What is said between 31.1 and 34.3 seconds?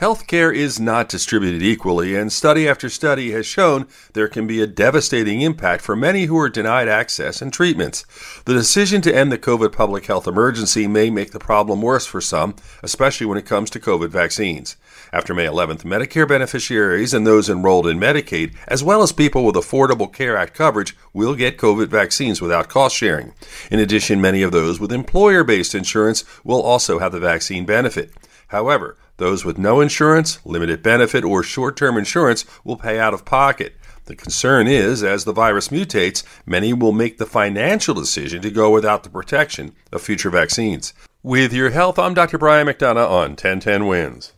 or short term insurance will pay out of pocket. The